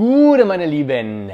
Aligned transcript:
Gute, 0.00 0.46
meine 0.46 0.64
Lieben. 0.64 1.30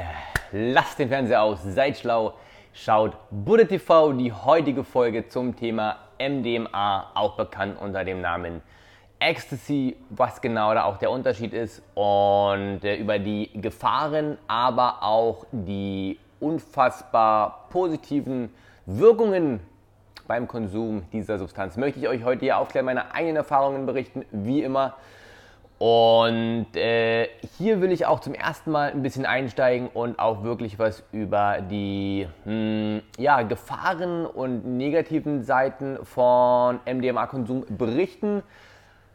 Lasst 0.51 0.99
den 0.99 1.07
Fernseher 1.07 1.41
aus, 1.41 1.59
seid 1.63 1.97
schlau, 1.97 2.33
schaut 2.73 3.15
Buddha 3.31 3.63
TV, 3.63 4.11
die 4.11 4.33
heutige 4.33 4.83
Folge 4.83 5.25
zum 5.29 5.55
Thema 5.55 5.95
MDMA, 6.19 7.11
auch 7.13 7.37
bekannt 7.37 7.79
unter 7.79 8.03
dem 8.03 8.19
Namen 8.19 8.61
Ecstasy, 9.19 9.95
was 10.09 10.41
genau 10.41 10.73
da 10.73 10.83
auch 10.83 10.97
der 10.97 11.11
Unterschied 11.11 11.53
ist 11.53 11.81
und 11.93 12.83
äh, 12.83 12.97
über 12.97 13.19
die 13.19 13.51
Gefahren, 13.53 14.37
aber 14.49 15.01
auch 15.01 15.45
die 15.53 16.19
unfassbar 16.41 17.69
positiven 17.69 18.49
Wirkungen 18.85 19.61
beim 20.27 20.45
Konsum 20.45 21.03
dieser 21.13 21.37
Substanz 21.37 21.77
möchte 21.77 22.01
ich 22.01 22.09
euch 22.09 22.25
heute 22.25 22.41
hier 22.41 22.57
aufklären, 22.57 22.85
meine 22.85 23.13
eigenen 23.13 23.37
Erfahrungen 23.37 23.85
berichten, 23.85 24.25
wie 24.31 24.61
immer. 24.61 24.95
Und 25.79 26.75
äh, 26.75 27.29
hier 27.57 27.81
will 27.81 27.91
ich 27.91 28.07
auch 28.07 28.19
zum 28.19 28.33
ersten 28.33 28.71
Mal 28.71 28.91
ein 28.91 29.03
bisschen 29.03 29.27
einsteigen 29.27 29.89
und 29.93 30.17
auch 30.17 30.43
wirklich 30.43 30.79
was 30.79 31.03
über 31.11 31.59
die 31.61 32.27
mh, 32.45 32.51
hm, 32.51 33.01
ja, 33.19 33.43
Gefahren 33.43 34.25
und 34.25 34.65
negativen 34.65 35.43
Seiten 35.43 35.99
von 36.03 36.79
MDMA-Konsum 36.85 37.65
berichten. 37.77 38.41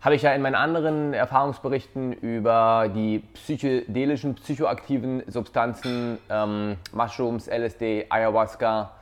Habe 0.00 0.14
ich 0.14 0.22
ja 0.22 0.32
in 0.32 0.42
meinen 0.42 0.54
anderen 0.54 1.14
Erfahrungsberichten 1.14 2.12
über 2.12 2.88
die 2.94 3.20
psychedelischen, 3.34 4.36
psychoaktiven 4.36 5.24
Substanzen, 5.28 6.18
ähm, 6.30 6.76
Mushrooms, 6.92 7.48
LSD, 7.48 8.06
Ayahuasca, 8.08 8.92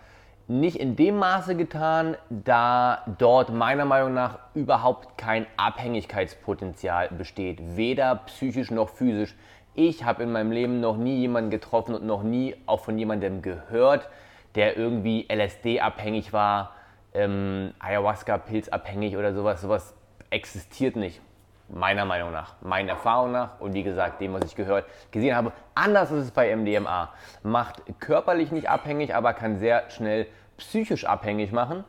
nicht 0.51 0.79
in 0.79 0.97
dem 0.97 1.17
Maße 1.17 1.55
getan, 1.55 2.17
da 2.29 3.05
dort 3.19 3.51
meiner 3.51 3.85
Meinung 3.85 4.15
nach 4.15 4.41
überhaupt 4.55 5.17
kein 5.17 5.47
Abhängigkeitspotenzial 5.57 7.09
besteht, 7.11 7.61
weder 7.77 8.17
psychisch 8.27 8.73
noch 8.73 8.89
physisch. 8.89 9.37
Ich 9.75 10.03
habe 10.03 10.25
in 10.25 10.33
meinem 10.33 10.51
Leben 10.51 10.81
noch 10.81 10.97
nie 10.97 11.19
jemanden 11.19 11.51
getroffen 11.51 11.95
und 11.95 12.05
noch 12.05 12.25
nie 12.25 12.57
auch 12.67 12.81
von 12.81 12.99
jemandem 12.99 13.43
gehört, 13.43 14.09
der 14.57 14.77
irgendwie 14.77 15.29
LSD-abhängig 15.33 16.33
war, 16.33 16.75
ähm, 17.15 17.73
Ayahuasca-Pilzabhängig 17.79 19.17
oder 19.17 19.33
sowas. 19.33 19.61
Sowas 19.61 19.95
existiert 20.31 20.97
nicht, 20.97 21.21
meiner 21.69 22.05
Meinung 22.05 22.33
nach, 22.33 22.57
meiner 22.61 22.91
Erfahrung 22.91 23.31
nach 23.31 23.61
und 23.61 23.73
wie 23.73 23.85
gesagt, 23.85 24.21
dem, 24.21 24.33
was 24.33 24.43
ich 24.45 24.57
gehört, 24.57 24.87
gesehen 25.13 25.37
habe. 25.37 25.53
Anders 25.77 26.11
ist 26.11 26.25
es 26.25 26.31
bei 26.33 26.55
MDMA. 26.57 27.13
Macht 27.45 27.83
körperlich 28.01 28.51
nicht 28.51 28.69
abhängig, 28.69 29.15
aber 29.15 29.33
kann 29.33 29.61
sehr 29.61 29.89
schnell 29.91 30.27
psychisch 30.61 31.05
abhängig 31.05 31.53
machen. 31.53 31.85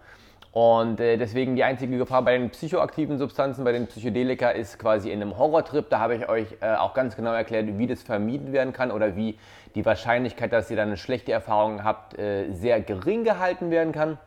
Und 0.52 1.00
äh, 1.00 1.16
deswegen 1.16 1.56
die 1.56 1.64
einzige 1.64 1.98
Gefahr 1.98 2.24
bei 2.24 2.38
den 2.38 2.50
psychoaktiven 2.50 3.18
Substanzen, 3.18 3.64
bei 3.64 3.72
den 3.72 3.88
Psychedelika, 3.88 4.50
ist 4.50 4.78
quasi 4.80 5.10
in 5.10 5.22
einem 5.22 5.38
Horrortrip. 5.38 5.90
Da 5.90 6.00
habe 6.00 6.16
ich 6.16 6.28
euch 6.28 6.48
äh, 6.60 6.76
auch 6.76 6.94
ganz 6.94 7.16
genau 7.16 7.32
erklärt, 7.32 7.78
wie 7.78 7.88
das 7.88 8.04
vermieden 8.04 8.52
werden 8.52 8.74
kann 8.74 8.92
oder 8.92 9.16
wie 9.16 9.38
die 9.76 9.86
Wahrscheinlichkeit, 9.86 10.52
dass 10.52 10.70
ihr 10.70 10.76
dann 10.76 10.90
eine 10.90 10.98
schlechte 10.98 11.32
Erfahrung 11.32 11.86
habt, 11.86 12.20
äh, 12.20 12.52
sehr 12.52 12.82
gering 12.82 13.24
gehalten 13.24 13.72
werden 13.72 13.94
kann. 13.94 14.18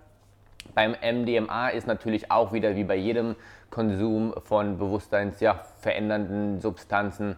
Beim 0.75 0.93
MDMA 1.03 1.69
ist 1.69 1.87
natürlich 1.87 2.31
auch 2.31 2.55
wieder 2.55 2.75
wie 2.75 2.85
bei 2.85 2.97
jedem 2.97 3.37
Konsum 3.71 4.35
von 4.45 4.79
bewusstseinsverändernden 4.79 6.55
ja, 6.55 6.61
Substanzen 6.61 7.37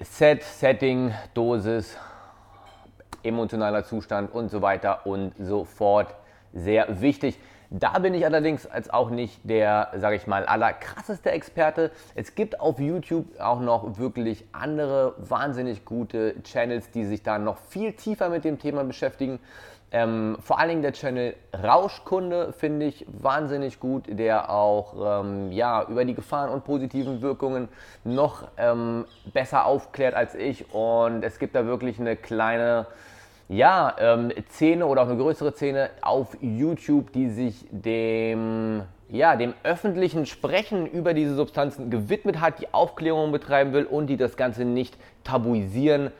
Set, 0.00 0.42
Setting, 0.42 1.14
Dosis, 1.34 1.96
emotionaler 3.22 3.84
Zustand 3.84 4.32
und 4.32 4.50
so 4.50 4.62
weiter 4.62 5.06
und 5.06 5.32
so 5.38 5.64
fort 5.64 6.14
sehr 6.52 7.00
wichtig. 7.00 7.38
Da 7.70 7.98
bin 7.98 8.14
ich 8.14 8.24
allerdings 8.24 8.66
als 8.66 8.88
auch 8.88 9.10
nicht 9.10 9.40
der, 9.44 9.90
sage 9.96 10.16
ich 10.16 10.26
mal, 10.26 10.46
allerkrasseste 10.46 11.30
Experte. 11.30 11.90
Es 12.14 12.34
gibt 12.34 12.60
auf 12.60 12.80
YouTube 12.80 13.38
auch 13.38 13.60
noch 13.60 13.98
wirklich 13.98 14.46
andere 14.52 15.14
wahnsinnig 15.18 15.84
gute 15.84 16.42
Channels, 16.44 16.90
die 16.90 17.04
sich 17.04 17.22
da 17.22 17.38
noch 17.38 17.58
viel 17.58 17.92
tiefer 17.92 18.30
mit 18.30 18.44
dem 18.44 18.58
Thema 18.58 18.84
beschäftigen. 18.84 19.38
Ähm, 19.90 20.36
vor 20.40 20.58
allen 20.58 20.68
Dingen 20.68 20.82
der 20.82 20.92
Channel 20.92 21.34
Rauschkunde 21.64 22.52
finde 22.52 22.86
ich 22.86 23.06
wahnsinnig 23.08 23.80
gut, 23.80 24.04
der 24.06 24.50
auch 24.50 25.22
ähm, 25.22 25.50
ja, 25.50 25.84
über 25.88 26.04
die 26.04 26.14
Gefahren 26.14 26.50
und 26.50 26.64
positiven 26.64 27.22
Wirkungen 27.22 27.68
noch 28.04 28.48
ähm, 28.58 29.06
besser 29.32 29.64
aufklärt 29.64 30.14
als 30.14 30.34
ich. 30.34 30.74
Und 30.74 31.24
es 31.24 31.38
gibt 31.38 31.54
da 31.54 31.64
wirklich 31.64 31.98
eine 31.98 32.16
kleine 32.16 32.86
ja, 33.48 33.96
ähm, 33.98 34.30
Szene 34.50 34.84
oder 34.84 35.02
auch 35.02 35.08
eine 35.08 35.16
größere 35.16 35.52
Szene 35.52 35.88
auf 36.02 36.36
YouTube, 36.42 37.12
die 37.12 37.30
sich 37.30 37.66
dem, 37.70 38.82
ja, 39.08 39.36
dem 39.36 39.54
öffentlichen 39.62 40.26
Sprechen 40.26 40.86
über 40.86 41.14
diese 41.14 41.34
Substanzen 41.34 41.88
gewidmet 41.88 42.42
hat, 42.42 42.60
die 42.60 42.74
Aufklärung 42.74 43.32
betreiben 43.32 43.72
will 43.72 43.84
und 43.84 44.08
die 44.08 44.18
das 44.18 44.36
Ganze 44.36 44.66
nicht 44.66 44.98
tabuisieren 45.24 46.10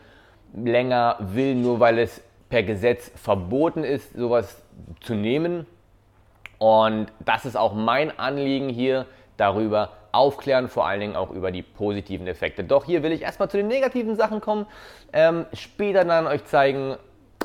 länger 0.54 1.16
will, 1.20 1.54
nur 1.54 1.80
weil 1.80 1.98
es 1.98 2.22
per 2.48 2.62
Gesetz 2.62 3.10
verboten 3.14 3.84
ist, 3.84 4.14
sowas 4.14 4.62
zu 5.00 5.14
nehmen. 5.14 5.66
Und 6.58 7.12
das 7.24 7.44
ist 7.44 7.56
auch 7.56 7.74
mein 7.74 8.18
Anliegen 8.18 8.68
hier, 8.68 9.06
darüber 9.36 9.90
aufklären, 10.10 10.68
vor 10.68 10.86
allen 10.86 11.00
Dingen 11.00 11.16
auch 11.16 11.30
über 11.30 11.50
die 11.52 11.62
positiven 11.62 12.26
Effekte. 12.26 12.64
Doch 12.64 12.84
hier 12.84 13.02
will 13.02 13.12
ich 13.12 13.22
erstmal 13.22 13.48
zu 13.48 13.56
den 13.56 13.68
negativen 13.68 14.16
Sachen 14.16 14.40
kommen, 14.40 14.66
ähm, 15.12 15.46
später 15.52 16.04
dann 16.04 16.26
euch 16.26 16.44
zeigen, 16.44 16.96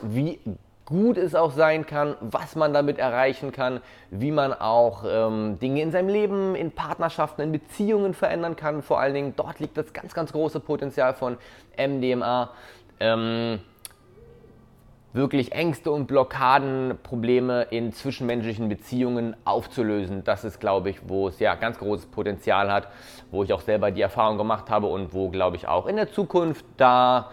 wie 0.02 0.40
gut 0.86 1.18
es 1.18 1.34
auch 1.36 1.52
sein 1.52 1.86
kann, 1.86 2.16
was 2.20 2.56
man 2.56 2.74
damit 2.74 2.98
erreichen 2.98 3.52
kann, 3.52 3.80
wie 4.10 4.32
man 4.32 4.54
auch 4.54 5.04
ähm, 5.08 5.58
Dinge 5.60 5.82
in 5.82 5.92
seinem 5.92 6.10
Leben, 6.10 6.56
in 6.56 6.72
Partnerschaften, 6.72 7.42
in 7.42 7.52
Beziehungen 7.52 8.14
verändern 8.14 8.56
kann. 8.56 8.82
Vor 8.82 9.00
allen 9.00 9.14
Dingen 9.14 9.34
dort 9.36 9.60
liegt 9.60 9.78
das 9.78 9.94
ganz, 9.94 10.14
ganz 10.14 10.32
große 10.34 10.60
Potenzial 10.60 11.14
von 11.14 11.38
MDMA. 11.78 12.50
Ähm, 13.00 13.60
wirklich 15.14 15.52
Ängste 15.52 15.92
und 15.92 16.08
Blockaden, 16.08 16.98
Probleme 17.04 17.64
in 17.70 17.94
zwischenmenschlichen 17.94 18.68
Beziehungen 18.68 19.36
aufzulösen. 19.46 20.24
Das 20.24 20.44
ist, 20.44 20.60
glaube 20.60 20.90
ich, 20.90 21.08
wo 21.08 21.28
es 21.28 21.40
ja 21.40 21.56
ganz 21.56 21.78
großes 21.78 22.08
Potenzial 22.08 22.72
hat, 22.72 22.88
wo 23.32 23.44
ich 23.44 23.54
auch 23.54 23.62
selber 23.62 23.92
die 23.92 24.02
Erfahrung 24.02 24.38
gemacht 24.38 24.70
habe 24.70 24.88
und 24.88 25.14
wo, 25.14 25.30
glaube 25.30 25.56
ich, 25.56 25.68
auch 25.68 25.86
in 25.86 25.96
der 25.96 26.12
Zukunft 26.12 26.66
da 26.78 27.30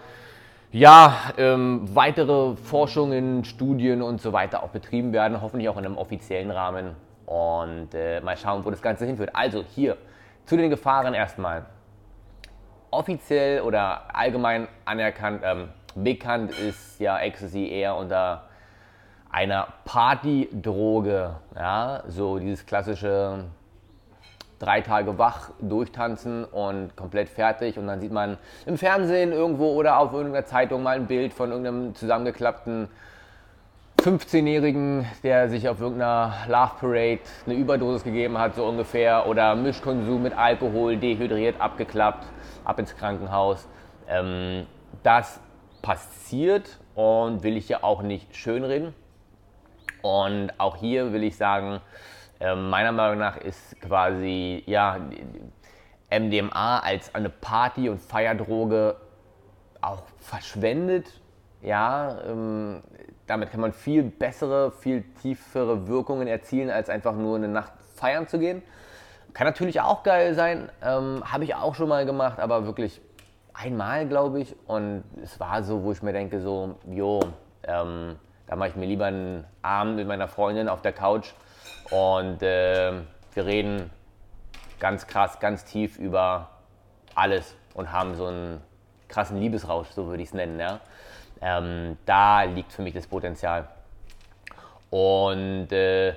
ja, 0.71 1.17
ähm, 1.37 1.81
weitere 1.93 2.55
Forschungen, 2.55 3.43
Studien 3.43 4.01
und 4.01 4.21
so 4.21 4.31
weiter 4.31 4.63
auch 4.63 4.69
betrieben 4.69 5.11
werden, 5.11 5.41
hoffentlich 5.41 5.67
auch 5.67 5.77
in 5.77 5.85
einem 5.85 5.97
offiziellen 5.97 6.49
Rahmen. 6.49 6.95
Und 7.25 7.93
äh, 7.93 8.21
mal 8.21 8.37
schauen, 8.37 8.63
wo 8.63 8.69
das 8.69 8.81
Ganze 8.81 9.05
hinführt. 9.05 9.31
Also 9.33 9.63
hier 9.63 9.97
zu 10.45 10.55
den 10.55 10.69
Gefahren 10.69 11.13
erstmal. 11.13 11.65
Offiziell 12.89 13.61
oder 13.61 14.15
allgemein 14.15 14.67
anerkannt, 14.85 15.41
ähm, 15.43 15.69
bekannt 15.95 16.51
ist 16.51 16.99
ja 16.99 17.19
Ecstasy 17.19 17.67
eher 17.67 17.95
unter 17.95 18.43
einer 19.29 19.67
Partydroge. 19.85 21.35
Ja, 21.55 22.03
so 22.07 22.39
dieses 22.39 22.65
klassische 22.65 23.45
drei 24.59 24.81
Tage 24.81 25.17
wach 25.17 25.49
durchtanzen 25.59 26.45
und 26.45 26.95
komplett 26.95 27.29
fertig 27.29 27.79
und 27.79 27.87
dann 27.87 27.99
sieht 27.99 28.11
man 28.11 28.37
im 28.65 28.77
Fernsehen 28.77 29.31
irgendwo 29.31 29.73
oder 29.73 29.97
auf 29.97 30.13
irgendeiner 30.13 30.45
Zeitung 30.45 30.83
mal 30.83 30.97
ein 30.97 31.07
Bild 31.07 31.33
von 31.33 31.49
irgendeinem 31.49 31.95
zusammengeklappten 31.95 32.87
15-Jährigen, 34.01 35.05
der 35.23 35.49
sich 35.49 35.69
auf 35.69 35.79
irgendeiner 35.79 36.33
Love 36.47 36.71
Parade 36.79 37.19
eine 37.45 37.55
Überdosis 37.55 38.03
gegeben 38.03 38.37
hat, 38.37 38.55
so 38.55 38.65
ungefähr, 38.65 39.27
oder 39.27 39.53
Mischkonsum 39.55 40.23
mit 40.23 40.35
Alkohol, 40.35 40.97
dehydriert, 40.97 41.61
abgeklappt, 41.61 42.25
ab 42.65 42.79
ins 42.79 42.95
Krankenhaus. 42.95 43.67
Ähm, 44.07 44.65
das 45.03 45.39
passiert 45.81 46.79
und 46.95 47.43
will 47.43 47.57
ich 47.57 47.69
ja 47.69 47.83
auch 47.83 48.01
nicht 48.01 48.35
schönreden. 48.35 48.93
Und 50.01 50.51
auch 50.57 50.77
hier 50.77 51.13
will 51.13 51.23
ich 51.23 51.37
sagen, 51.37 51.79
ähm, 52.39 52.69
meiner 52.69 52.91
Meinung 52.91 53.19
nach 53.19 53.37
ist 53.37 53.79
quasi 53.81 54.63
ja, 54.65 54.99
MDMA 56.09 56.79
als 56.79 57.13
eine 57.13 57.29
Party- 57.29 57.89
und 57.89 58.01
Feierdroge 58.01 58.95
auch 59.81 60.03
verschwendet. 60.19 61.21
Ja, 61.61 62.19
ähm, 62.25 62.81
damit 63.27 63.51
kann 63.51 63.61
man 63.61 63.73
viel 63.73 64.03
bessere, 64.03 64.71
viel 64.71 65.03
tiefere 65.21 65.87
Wirkungen 65.87 66.27
erzielen, 66.27 66.71
als 66.71 66.89
einfach 66.89 67.13
nur 67.13 67.35
eine 67.37 67.47
Nacht 67.47 67.73
feiern 67.95 68.27
zu 68.27 68.39
gehen. 68.39 68.63
Kann 69.33 69.47
natürlich 69.47 69.79
auch 69.79 70.03
geil 70.03 70.33
sein, 70.33 70.69
ähm, 70.83 71.23
habe 71.23 71.43
ich 71.43 71.55
auch 71.55 71.75
schon 71.75 71.87
mal 71.87 72.05
gemacht, 72.05 72.39
aber 72.39 72.65
wirklich 72.65 72.99
einmal, 73.63 74.07
glaube 74.07 74.41
ich. 74.41 74.55
Und 74.67 75.03
es 75.21 75.39
war 75.39 75.63
so, 75.63 75.83
wo 75.83 75.91
ich 75.91 76.01
mir 76.01 76.13
denke, 76.13 76.41
so, 76.41 76.75
jo, 76.89 77.19
ähm, 77.63 78.17
da 78.47 78.55
mache 78.55 78.69
ich 78.69 78.75
mir 78.75 78.85
lieber 78.85 79.05
einen 79.05 79.45
Abend 79.61 79.95
mit 79.95 80.07
meiner 80.07 80.27
Freundin 80.27 80.67
auf 80.67 80.81
der 80.81 80.93
Couch 80.93 81.31
und 81.89 82.41
äh, 82.41 82.93
wir 83.33 83.45
reden 83.45 83.89
ganz 84.79 85.07
krass, 85.07 85.39
ganz 85.39 85.63
tief 85.63 85.97
über 85.97 86.49
alles 87.15 87.55
und 87.73 87.91
haben 87.91 88.15
so 88.15 88.25
einen 88.25 88.61
krassen 89.07 89.37
Liebesrausch, 89.39 89.89
so 89.89 90.07
würde 90.07 90.23
ich 90.23 90.29
es 90.29 90.33
nennen. 90.33 90.59
Ja? 90.59 90.79
Ähm, 91.41 91.97
da 92.05 92.43
liegt 92.43 92.73
für 92.73 92.81
mich 92.81 92.93
das 92.93 93.07
Potenzial. 93.07 93.67
Und 94.89 95.71
äh, 95.71 96.15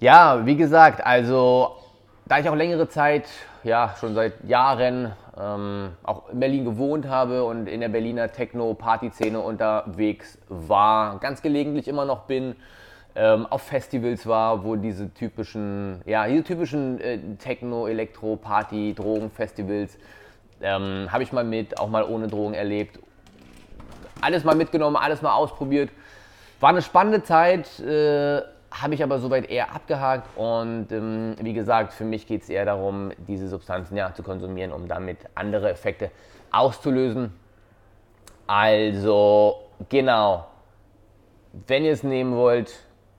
ja, 0.00 0.44
wie 0.46 0.56
gesagt, 0.56 1.04
also 1.04 1.76
da 2.26 2.38
ich 2.38 2.48
auch 2.48 2.54
längere 2.54 2.88
Zeit, 2.88 3.28
ja, 3.64 3.94
schon 3.98 4.14
seit 4.14 4.44
Jahren 4.44 5.12
ähm, 5.38 5.90
auch 6.02 6.30
in 6.30 6.40
Berlin 6.40 6.64
gewohnt 6.64 7.06
habe 7.06 7.44
und 7.44 7.66
in 7.66 7.80
der 7.80 7.88
Berliner 7.88 8.32
Techno-Party-Szene 8.32 9.38
unterwegs 9.38 10.38
war, 10.48 11.18
ganz 11.18 11.42
gelegentlich 11.42 11.88
immer 11.88 12.04
noch 12.04 12.22
bin, 12.22 12.56
ähm, 13.16 13.46
auf 13.46 13.62
Festivals 13.62 14.26
war, 14.26 14.64
wo 14.64 14.76
diese 14.76 15.12
typischen, 15.12 16.00
ja, 16.06 16.26
diese 16.26 16.44
typischen 16.44 17.00
äh, 17.00 17.18
Techno, 17.38 17.86
Elektro, 17.86 18.36
Party, 18.36 18.94
Drogen-Festivals 18.94 19.98
ähm, 20.62 21.08
habe 21.10 21.22
ich 21.22 21.32
mal 21.32 21.44
mit, 21.44 21.78
auch 21.78 21.88
mal 21.88 22.04
ohne 22.04 22.26
Drogen 22.26 22.54
erlebt. 22.54 22.98
Alles 24.20 24.44
mal 24.44 24.54
mitgenommen, 24.54 24.96
alles 24.96 25.20
mal 25.20 25.34
ausprobiert. 25.34 25.90
War 26.60 26.70
eine 26.70 26.82
spannende 26.82 27.22
Zeit, 27.22 27.78
äh, 27.80 28.42
habe 28.80 28.94
ich 28.94 29.02
aber 29.02 29.18
soweit 29.18 29.48
eher 29.48 29.74
abgehakt 29.74 30.28
und 30.36 30.90
ähm, 30.90 31.36
wie 31.40 31.52
gesagt, 31.52 31.92
für 31.92 32.04
mich 32.04 32.26
geht 32.26 32.42
es 32.42 32.48
eher 32.48 32.64
darum, 32.64 33.12
diese 33.28 33.48
Substanzen 33.48 33.96
ja 33.96 34.12
zu 34.12 34.22
konsumieren, 34.22 34.72
um 34.72 34.88
damit 34.88 35.18
andere 35.34 35.70
Effekte 35.70 36.10
auszulösen. 36.50 37.32
Also 38.46 39.60
genau, 39.88 40.46
wenn 41.66 41.84
ihr 41.84 41.92
es 41.92 42.02
nehmen 42.02 42.34
wollt, 42.36 42.72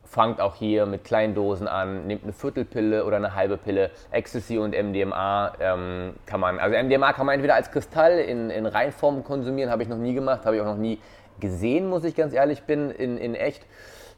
fangt 0.03 0.39
auch 0.39 0.55
hier 0.55 0.85
mit 0.85 1.03
kleinen 1.03 1.33
Dosen 1.33 1.67
an, 1.67 2.05
nehmt 2.05 2.23
eine 2.23 2.33
Viertelpille 2.33 3.05
oder 3.05 3.15
eine 3.15 3.33
halbe 3.33 3.57
Pille. 3.57 3.91
Ecstasy 4.11 4.57
und 4.57 4.75
MDMA 4.75 5.53
ähm, 5.59 6.13
kann 6.25 6.39
man, 6.39 6.59
also 6.59 6.77
MDMA 6.77 7.13
kann 7.13 7.25
man 7.25 7.35
entweder 7.35 7.55
als 7.55 7.71
Kristall 7.71 8.19
in, 8.19 8.49
in 8.49 8.65
Reinform 8.65 9.23
konsumieren, 9.23 9.71
habe 9.71 9.83
ich 9.83 9.89
noch 9.89 9.97
nie 9.97 10.13
gemacht, 10.13 10.45
habe 10.45 10.57
ich 10.57 10.61
auch 10.61 10.67
noch 10.67 10.77
nie 10.77 10.99
gesehen, 11.39 11.89
muss 11.89 12.03
ich 12.03 12.15
ganz 12.15 12.33
ehrlich 12.33 12.63
bin, 12.63 12.91
in, 12.91 13.17
in 13.17 13.35
echt. 13.35 13.65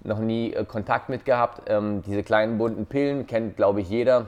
Noch 0.03 0.19
nie 0.19 0.53
äh, 0.53 0.65
Kontakt 0.65 1.09
mit 1.09 1.25
gehabt. 1.25 1.69
Ähm, 1.69 2.01
diese 2.03 2.23
kleinen 2.23 2.57
bunten 2.57 2.85
Pillen 2.85 3.27
kennt, 3.27 3.55
glaube 3.55 3.81
ich, 3.81 3.89
jeder. 3.89 4.27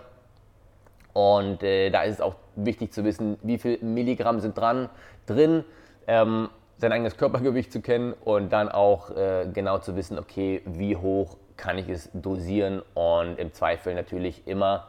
Und 1.13 1.63
äh, 1.63 1.89
da 1.89 2.03
ist 2.03 2.15
es 2.15 2.21
auch 2.21 2.35
wichtig 2.55 2.93
zu 2.93 3.03
wissen, 3.03 3.37
wie 3.43 3.57
viel 3.57 3.79
Milligramm 3.81 4.39
sind 4.39 4.57
dran, 4.57 4.89
drin. 5.25 5.63
Ähm, 6.07 6.49
sein 6.77 6.91
eigenes 6.93 7.17
Körpergewicht 7.17 7.71
zu 7.73 7.81
kennen 7.81 8.13
und 8.13 8.53
dann 8.53 8.69
auch 8.69 9.11
äh, 9.11 9.47
genau 9.53 9.79
zu 9.79 9.95
wissen, 9.95 10.17
okay, 10.17 10.61
wie 10.65 10.95
hoch 10.95 11.35
kann 11.57 11.77
ich 11.77 11.89
es 11.89 12.09
dosieren 12.13 12.81
und 12.93 13.37
im 13.37 13.53
Zweifel 13.53 13.93
natürlich 13.93 14.47
immer 14.47 14.87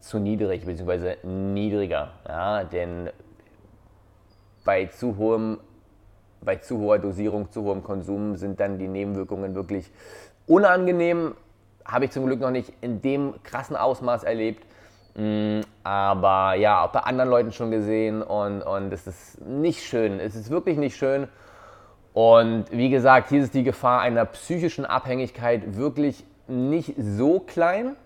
zu 0.00 0.18
niedrig 0.18 0.66
bzw. 0.66 1.16
niedriger. 1.24 2.10
Ja, 2.28 2.64
denn 2.64 3.10
bei 4.64 4.86
zu, 4.86 5.16
hohem, 5.16 5.58
bei 6.46 6.56
zu 6.56 6.78
hoher 6.78 6.98
Dosierung, 6.98 7.50
zu 7.50 7.64
hohem 7.64 7.82
Konsum 7.82 8.36
sind 8.36 8.58
dann 8.60 8.78
die 8.78 8.88
Nebenwirkungen 8.88 9.54
wirklich 9.54 9.90
unangenehm. 10.46 11.34
Habe 11.84 12.06
ich 12.06 12.12
zum 12.12 12.24
Glück 12.24 12.40
noch 12.40 12.50
nicht 12.50 12.72
in 12.80 13.02
dem 13.02 13.34
krassen 13.42 13.76
Ausmaß 13.76 14.24
erlebt. 14.24 14.64
Mm, 15.14 15.60
aber 15.84 16.54
ja, 16.54 16.84
auch 16.84 16.92
bei 16.92 17.00
anderen 17.00 17.28
Leuten 17.28 17.52
schon 17.52 17.70
gesehen 17.70 18.22
und, 18.22 18.62
und 18.62 18.92
es 18.92 19.06
ist 19.06 19.40
nicht 19.42 19.82
schön. 19.82 20.20
Es 20.20 20.34
ist 20.34 20.48
wirklich 20.48 20.78
nicht 20.78 20.96
schön. 20.96 21.28
Und 22.14 22.70
wie 22.70 22.88
gesagt, 22.88 23.28
hier 23.28 23.42
ist 23.42 23.52
die 23.52 23.62
Gefahr 23.64 24.00
einer 24.00 24.24
psychischen 24.24 24.86
Abhängigkeit 24.86 25.76
wirklich 25.76 26.24
nicht 26.48 26.94
so 26.96 27.40
klein. 27.40 27.96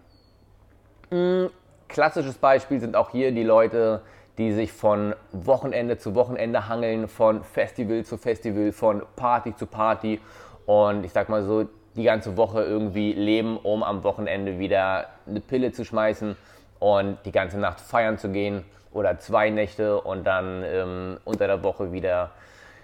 Hm, 1.11 1.51
klassisches 1.89 2.39
Beispiel 2.39 2.81
sind 2.81 2.97
auch 2.97 3.11
hier 3.11 3.33
die 3.33 3.45
Leute, 3.45 4.03
die 4.39 4.53
sich 4.53 4.73
von 4.73 5.15
Wochenende 5.33 5.99
zu 5.99 6.15
Wochenende 6.15 6.69
hangeln, 6.69 7.09
von 7.09 7.43
Festival 7.45 8.05
zu 8.05 8.17
Festival, 8.17 8.73
von 8.73 9.03
Party 9.17 9.55
zu 9.55 9.67
Party. 9.67 10.21
Und 10.67 11.05
ich 11.05 11.13
sag 11.13 11.29
mal 11.29 11.43
so, 11.43 11.67
die 11.97 12.05
ganze 12.05 12.37
Woche 12.37 12.63
irgendwie 12.63 13.13
leben, 13.13 13.57
um 13.57 13.83
am 13.83 14.05
Wochenende 14.05 14.59
wieder 14.59 15.07
eine 15.27 15.41
Pille 15.41 15.73
zu 15.73 15.85
schmeißen 15.85 16.37
und 16.79 17.19
die 17.25 17.33
ganze 17.33 17.59
Nacht 17.59 17.81
feiern 17.81 18.19
zu 18.19 18.31
gehen 18.31 18.65
oder 18.93 19.19
zwei 19.19 19.51
Nächte 19.51 20.01
und 20.01 20.25
dann 20.25 20.63
ähm, 20.65 21.19
unter 21.25 21.47
der 21.47 21.63
Woche 21.63 21.93
wieder 21.93 22.31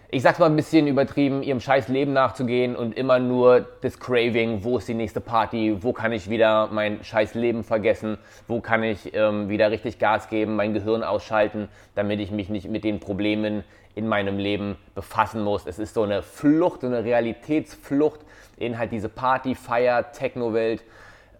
ich 0.08 0.22
sag's 0.22 0.38
mal 0.38 0.46
ein 0.46 0.56
bisschen 0.56 0.86
übertrieben, 0.86 1.42
ihrem 1.42 1.60
scheiß 1.60 1.88
Leben 1.88 2.12
nachzugehen 2.12 2.76
und 2.76 2.96
immer 2.96 3.18
nur 3.18 3.66
das 3.80 3.98
Craving, 3.98 4.62
wo 4.62 4.78
ist 4.78 4.86
die 4.86 4.94
nächste 4.94 5.20
Party, 5.20 5.78
wo 5.80 5.92
kann 5.92 6.12
ich 6.12 6.30
wieder 6.30 6.68
mein 6.68 7.02
scheiß 7.02 7.34
Leben 7.34 7.64
vergessen, 7.64 8.16
wo 8.46 8.60
kann 8.60 8.84
ich 8.84 9.14
ähm, 9.14 9.48
wieder 9.48 9.70
richtig 9.70 9.98
Gas 9.98 10.28
geben, 10.28 10.54
mein 10.54 10.74
Gehirn 10.74 11.02
ausschalten, 11.02 11.68
damit 11.96 12.20
ich 12.20 12.30
mich 12.30 12.48
nicht 12.48 12.68
mit 12.68 12.84
den 12.84 13.00
Problemen 13.00 13.64
in 13.96 14.06
meinem 14.06 14.38
Leben 14.38 14.76
befassen 14.94 15.42
muss. 15.42 15.66
Es 15.66 15.78
ist 15.78 15.94
so 15.94 16.02
eine 16.02 16.22
Flucht, 16.22 16.82
so 16.82 16.86
eine 16.86 17.02
Realitätsflucht 17.02 18.20
in 18.58 18.78
halt 18.78 18.92
diese 18.92 19.08
Party, 19.08 19.54
Feier, 19.56 20.12
Techno-Welt, 20.12 20.84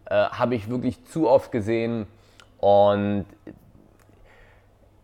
äh, 0.07 0.15
habe 0.15 0.57
ich 0.57 0.69
wirklich 0.69 1.05
zu 1.05 1.29
oft 1.29 1.53
gesehen 1.53 2.07
und 2.59 3.27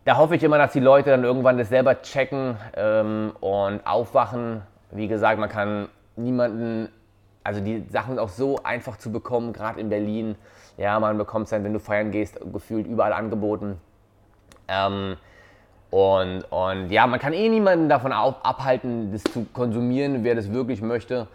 da 0.05 0.17
hoffe 0.17 0.37
ich 0.37 0.43
immer, 0.43 0.59
dass 0.59 0.73
die 0.73 0.81
Leute 0.81 1.11
dann 1.11 1.25
irgendwann 1.25 1.59
das 1.59 1.69
selber 1.69 2.03
checken 2.03 2.57
ähm, 2.77 3.33
und 3.41 3.87
aufwachen. 3.87 4.63
Wie 4.91 5.09
gesagt, 5.09 5.39
man 5.39 5.49
kann 5.49 5.89
niemanden, 6.17 6.89
also 7.45 7.61
die 7.61 7.85
Sachen 7.89 8.19
auch 8.19 8.29
so 8.29 8.59
einfach 8.65 8.97
zu 8.99 9.13
bekommen, 9.13 9.53
gerade 9.53 9.81
in 9.81 9.89
Berlin. 9.89 10.35
Ja, 10.77 10.99
man 10.99 11.19
bekommt 11.19 11.45
es 11.45 11.51
dann, 11.51 11.65
wenn 11.65 11.73
du 11.73 11.81
feiern 11.81 12.11
gehst, 12.11 12.39
gefühlt 12.53 12.87
überall 12.87 13.13
angeboten. 13.13 13.81
Ähm, 14.69 15.17
und, 15.91 16.45
und 16.51 16.91
ja, 16.91 17.07
man 17.07 17.21
kann 17.21 17.33
eh 17.33 17.49
niemanden 17.49 17.89
davon 17.89 18.13
abhalten, 18.13 19.13
das 19.13 19.23
zu 19.25 19.47
konsumieren, 19.53 20.25
wer 20.25 20.35
das 20.35 20.53
wirklich 20.53 20.81
möchte. 20.81 21.29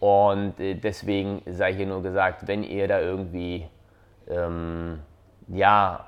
Und 0.00 0.58
äh, 0.60 0.74
deswegen 0.74 1.42
sei 1.46 1.74
hier 1.74 1.86
nur 1.86 2.02
gesagt, 2.02 2.46
wenn 2.46 2.62
ihr 2.62 2.88
da 2.88 3.00
irgendwie 3.00 3.66
ähm, 4.28 5.00
ja, 5.48 6.06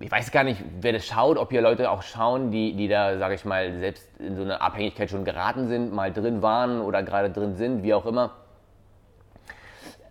ich 0.00 0.10
weiß 0.10 0.30
gar 0.32 0.44
nicht, 0.44 0.62
wer 0.80 0.92
das 0.92 1.06
schaut, 1.06 1.38
ob 1.38 1.50
hier 1.50 1.60
Leute 1.60 1.90
auch 1.90 2.02
schauen, 2.02 2.50
die, 2.50 2.74
die 2.74 2.88
da, 2.88 3.18
sage 3.18 3.34
ich 3.34 3.44
mal, 3.44 3.78
selbst 3.78 4.08
in 4.18 4.36
so 4.36 4.42
eine 4.42 4.60
Abhängigkeit 4.60 5.08
schon 5.08 5.24
geraten 5.24 5.68
sind, 5.68 5.92
mal 5.92 6.12
drin 6.12 6.42
waren 6.42 6.80
oder 6.80 7.02
gerade 7.02 7.30
drin 7.30 7.54
sind, 7.54 7.82
wie 7.82 7.94
auch 7.94 8.06
immer. 8.06 8.32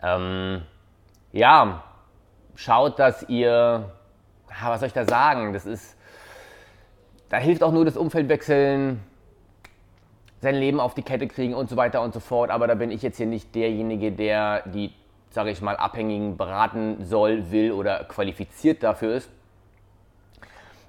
Ähm, 0.01 0.61
ja, 1.31 1.83
schaut, 2.55 2.99
dass 2.99 3.27
ihr, 3.29 3.91
was 4.61 4.79
soll 4.79 4.87
ich 4.87 4.93
da 4.93 5.05
sagen, 5.05 5.53
das 5.53 5.65
ist, 5.65 5.97
da 7.29 7.37
hilft 7.37 7.63
auch 7.63 7.71
nur 7.71 7.83
das 7.83 7.97
Umfeld 7.97 8.29
wechseln, 8.29 9.01
sein 10.39 10.55
Leben 10.55 10.79
auf 10.79 10.93
die 10.93 11.03
Kette 11.03 11.27
kriegen 11.27 11.53
und 11.53 11.69
so 11.69 11.77
weiter 11.77 12.01
und 12.01 12.13
so 12.13 12.19
fort. 12.19 12.51
Aber 12.51 12.67
da 12.67 12.75
bin 12.75 12.91
ich 12.91 13.01
jetzt 13.01 13.17
hier 13.17 13.25
nicht 13.25 13.55
derjenige, 13.55 14.11
der 14.11 14.63
die 14.67 14.93
sage 15.33 15.49
ich 15.49 15.61
mal, 15.61 15.75
Abhängigen 15.75 16.37
beraten 16.37 17.03
soll, 17.03 17.51
will 17.51 17.71
oder 17.71 18.03
qualifiziert 18.03 18.83
dafür 18.83 19.15
ist. 19.15 19.31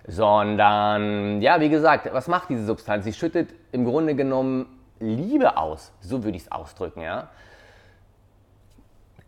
Sondern, 0.07 1.41
ja, 1.41 1.61
wie 1.61 1.71
gesagt, 1.71 2.09
was 2.13 2.29
macht 2.29 2.51
diese 2.51 2.65
Substanz? 2.65 3.05
Sie 3.05 3.13
schüttet 3.13 3.51
im 3.73 3.85
Grunde 3.85 4.15
genommen 4.15 4.67
Liebe 5.01 5.57
aus, 5.57 5.93
so 6.01 6.25
würde 6.25 6.37
ich 6.37 6.45
es 6.45 6.53
ausdrücken, 6.53 7.01
ja. 7.01 7.29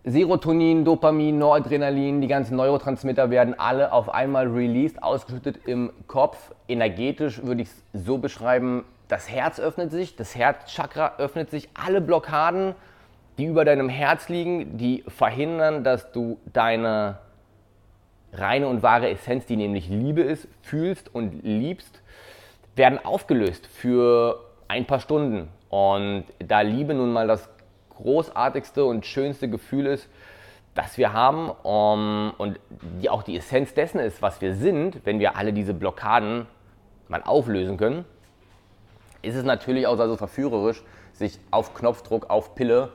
Serotonin, 0.05 0.85
Dopamin, 0.85 1.39
Noradrenalin, 1.39 2.21
die 2.21 2.29
ganzen 2.29 2.57
Neurotransmitter 2.57 3.31
werden 3.31 3.59
alle 3.59 3.91
auf 3.91 4.09
einmal 4.15 4.47
released, 4.47 5.03
ausgeschüttet 5.03 5.67
im 5.67 5.91
Kopf. 6.07 6.53
Energetisch 6.69 7.43
würde 7.43 7.63
ich 7.63 7.69
es 7.69 8.05
so 8.05 8.19
beschreiben, 8.19 8.85
das 9.09 9.29
Herz 9.29 9.59
öffnet 9.59 9.91
sich, 9.91 10.15
das 10.15 10.37
Herzchakra 10.37 11.15
öffnet 11.19 11.51
sich, 11.51 11.69
alle 11.75 12.01
Blockaden 12.01 12.75
die 13.39 13.45
über 13.45 13.65
deinem 13.65 13.89
Herz 13.89 14.29
liegen, 14.29 14.79
die 14.79 15.05
verhindern, 15.09 15.85
dass 15.85 16.11
du 16.13 16.39
deine 16.53 17.19
reine 18.39 18.69
und 18.69 18.83
wahre 18.83 19.09
Essenz, 19.09 19.47
die 19.47 19.57
nämlich 19.57 19.89
Liebe 19.89 20.23
ist, 20.23 20.49
fühlst 20.63 21.15
und 21.15 21.45
liebst, 21.45 22.03
werden 22.75 23.05
aufgelöst 23.05 23.67
für 23.67 24.41
ein 24.69 24.87
paar 24.87 25.01
Stunden. 25.01 25.49
Und 25.69 26.25
da 26.39 26.61
Liebe 26.61 26.95
nun 26.95 27.13
mal 27.13 27.27
das 27.27 27.49
großartigste 27.91 28.85
und 28.85 29.07
schönste 29.07 29.49
Gefühl 29.49 29.87
ist, 29.87 30.09
das 30.75 30.99
wir 30.99 31.13
haben 31.15 31.51
um, 31.63 32.35
und 32.37 32.61
die 33.01 33.09
auch 33.09 33.23
die 33.23 33.37
Essenz 33.37 33.73
dessen 33.73 33.99
ist, 33.99 34.21
was 34.21 34.41
wir 34.41 34.55
sind, 34.55 35.01
wenn 35.05 35.19
wir 35.19 35.37
alle 35.37 35.53
diese 35.53 35.73
Blockaden 35.73 36.47
mal 37.09 37.23
auflösen 37.23 37.79
können, 37.79 38.05
ist 39.23 39.37
es 39.37 39.45
natürlich 39.45 39.87
auch 39.87 39.99
also 39.99 40.17
verführerisch, 40.17 40.83
sich 41.15 41.39
auf 41.51 41.73
Knopfdruck, 41.75 42.29
auf 42.29 42.55
Pille 42.55 42.91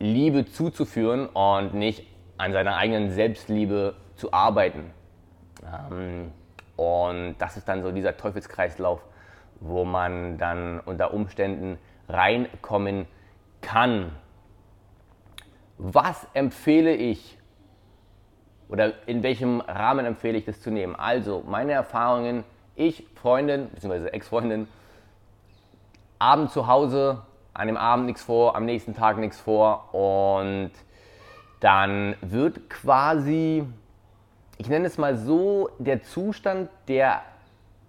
Liebe 0.00 0.44
zuzuführen 0.44 1.26
und 1.26 1.74
nicht 1.74 2.04
an 2.36 2.52
seiner 2.52 2.76
eigenen 2.76 3.12
Selbstliebe 3.12 3.94
zu 4.16 4.32
arbeiten. 4.32 4.90
Ähm, 5.90 6.32
und 6.76 7.36
das 7.38 7.56
ist 7.56 7.68
dann 7.68 7.82
so 7.82 7.92
dieser 7.92 8.16
Teufelskreislauf, 8.16 9.00
wo 9.60 9.84
man 9.84 10.38
dann 10.38 10.80
unter 10.80 11.14
Umständen 11.14 11.78
reinkommen 12.08 13.06
kann. 13.60 14.12
Was 15.78 16.26
empfehle 16.34 16.94
ich 16.94 17.38
oder 18.68 19.06
in 19.06 19.22
welchem 19.22 19.60
Rahmen 19.60 20.06
empfehle 20.06 20.38
ich 20.38 20.44
das 20.44 20.60
zu 20.60 20.70
nehmen? 20.70 20.96
Also 20.96 21.44
meine 21.46 21.72
Erfahrungen, 21.72 22.44
ich, 22.74 23.06
Freundin 23.14 23.68
bzw. 23.68 24.08
Ex-Freundin, 24.08 24.66
Abend 26.18 26.50
zu 26.50 26.66
Hause 26.66 27.22
an 27.54 27.66
dem 27.66 27.76
Abend 27.76 28.06
nichts 28.06 28.22
vor, 28.22 28.56
am 28.56 28.64
nächsten 28.64 28.94
Tag 28.94 29.18
nichts 29.18 29.40
vor 29.40 29.92
und 29.94 30.70
dann 31.60 32.16
wird 32.22 32.70
quasi 32.70 33.64
ich 34.58 34.68
nenne 34.68 34.86
es 34.86 34.98
mal 34.98 35.16
so, 35.16 35.70
der 35.78 36.02
Zustand 36.02 36.68
der 36.88 37.22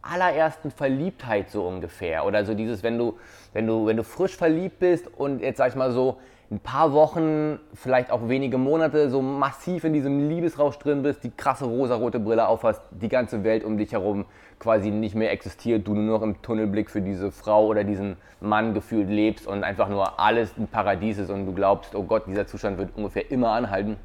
allerersten 0.02 0.72
Verliebtheit 0.72 1.50
so 1.50 1.66
ungefähr. 1.66 2.26
Oder 2.26 2.46
so 2.46 2.54
dieses, 2.54 2.84
wenn 2.84 2.98
du, 2.98 3.18
wenn 3.54 3.68
du, 3.68 3.86
wenn 3.86 3.98
du 3.98 4.04
frisch 4.04 4.36
verliebt 4.36 4.80
bist 4.80 5.08
und 5.08 5.42
jetzt 5.42 5.58
sag 5.58 5.70
ich 5.70 5.76
mal 5.76 5.92
so 5.92 6.18
ein 6.52 6.60
paar 6.60 6.94
Wochen, 6.94 7.60
vielleicht 7.74 8.12
auch 8.12 8.28
wenige 8.28 8.58
Monate 8.58 9.10
so 9.10 9.22
massiv 9.22 9.86
in 9.86 9.94
diesem 9.94 10.30
Liebesrausch 10.30 10.78
drin 10.78 11.02
bist, 11.02 11.24
die 11.24 11.32
krasse 11.32 11.66
rosarote 11.66 12.20
Brille 12.20 12.48
aufhast, 12.48 12.82
die 12.92 13.10
ganze 13.10 13.44
Welt 13.44 13.64
um 13.64 13.78
dich 13.78 13.94
herum 13.94 14.26
quasi 14.60 14.92
nicht 14.92 15.16
mehr 15.16 15.32
existiert, 15.32 15.88
du 15.88 15.96
nur 15.96 16.18
noch 16.18 16.22
im 16.22 16.42
Tunnelblick 16.42 16.90
für 16.90 17.02
diese 17.02 17.32
Frau 17.32 17.66
oder 17.66 17.84
diesen 17.84 18.18
Mann 18.40 18.74
gefühlt 18.74 19.10
lebst 19.10 19.48
und 19.48 19.64
einfach 19.64 19.90
nur 19.90 20.20
alles 20.20 20.56
ein 20.58 20.68
Paradies 20.68 21.18
ist 21.18 21.30
und 21.30 21.46
du 21.46 21.54
glaubst, 21.54 21.96
oh 21.96 22.04
Gott, 22.04 22.28
dieser 22.28 22.46
Zustand 22.46 22.78
wird 22.78 22.90
ungefähr 22.96 23.32
immer 23.32 23.52
anhalten. 23.52 23.98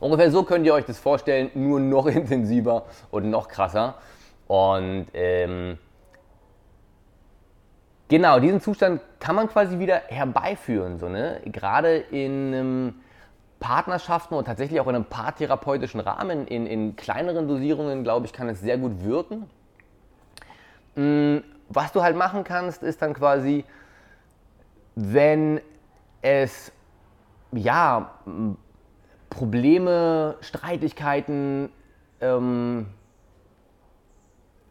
Ungefähr 0.00 0.30
so 0.30 0.42
könnt 0.42 0.66
ihr 0.66 0.74
euch 0.74 0.84
das 0.84 0.98
vorstellen, 0.98 1.50
nur 1.54 1.80
noch 1.80 2.06
intensiver 2.06 2.84
und 3.10 3.30
noch 3.30 3.48
krasser. 3.48 3.94
Und 4.46 5.06
ähm, 5.14 5.78
genau, 8.08 8.38
diesen 8.38 8.60
Zustand 8.60 9.00
kann 9.18 9.34
man 9.34 9.48
quasi 9.48 9.78
wieder 9.78 10.02
herbeiführen. 10.08 10.98
So, 10.98 11.08
ne? 11.08 11.40
Gerade 11.46 11.96
in 11.96 12.52
ähm, 12.52 12.94
Partnerschaften 13.58 14.34
und 14.34 14.44
tatsächlich 14.44 14.80
auch 14.80 14.86
in 14.86 14.94
einem 14.94 15.04
paartherapeutischen 15.06 16.00
Rahmen, 16.00 16.46
in, 16.46 16.66
in 16.66 16.96
kleineren 16.96 17.48
Dosierungen, 17.48 18.04
glaube 18.04 18.26
ich, 18.26 18.32
kann 18.32 18.48
es 18.48 18.60
sehr 18.60 18.78
gut 18.78 19.02
wirken. 19.04 19.48
Ähm, 20.96 21.42
was 21.68 21.92
du 21.92 22.02
halt 22.02 22.16
machen 22.16 22.44
kannst, 22.44 22.82
ist 22.82 23.02
dann 23.02 23.14
quasi, 23.14 23.64
wenn 24.94 25.60
es 26.22 26.70
ja 27.52 28.10
Probleme, 29.30 30.36
Streitigkeiten, 30.40 31.70
ähm, 32.20 32.86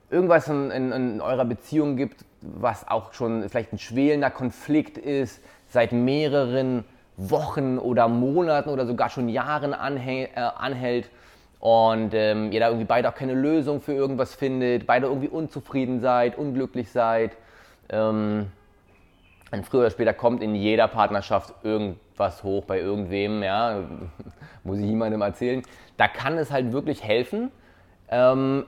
irgendwas 0.10 0.48
in, 0.48 0.72
in, 0.72 0.92
in, 0.92 1.22
eurer 1.22 1.46
Beziehung 1.46 1.98
gibt, 1.98 2.26
was 2.42 2.88
auch 2.88 3.14
schon 3.14 3.48
vielleicht 3.50 3.74
ein 3.74 3.80
schwelender 3.80 4.30
Konflikt 4.30 4.98
ist, 4.98 5.42
seit 5.68 5.92
mehreren 5.92 6.86
Wochen 7.18 7.78
oder 7.78 8.08
Monaten 8.08 8.70
oder 8.70 8.86
sogar 8.86 9.10
schon 9.10 9.30
Jahren 9.30 9.74
anhält, 9.74 10.32
äh, 10.36 10.40
anhält 10.40 11.10
und 11.60 12.14
ähm, 12.14 12.52
ihr 12.52 12.60
da 12.60 12.68
irgendwie 12.68 12.86
beide 12.86 13.10
auch 13.10 13.16
keine 13.16 13.34
Lösung 13.34 13.82
für 13.82 13.94
irgendwas 13.94 14.36
findet, 14.36 14.86
beide 14.86 15.08
irgendwie 15.08 15.30
unzufrieden 15.30 16.00
seid, 16.00 16.38
unglücklich 16.38 16.92
seid. 16.92 17.32
Ähm, 17.90 18.48
und 19.52 19.66
früher 19.66 19.82
oder 19.82 19.92
später 19.92 20.14
kommt 20.14 20.44
in 20.44 20.56
jeder 20.56 20.88
Partnerschaft 20.88 21.54
irgendwas 22.16 22.44
hoch 22.44 22.64
bei 22.66 22.80
irgendwem, 22.80 23.44
ja, 23.44 23.84
muss 24.64 24.80
ich 24.80 24.86
jemandem 24.86 25.22
erzählen. 25.22 25.62
Da 25.98 26.08
kann 26.08 26.38
es 26.38 26.52
halt 26.52 26.72
wirklich 26.72 27.04
helfen, 27.04 27.52
ähm, 28.10 28.66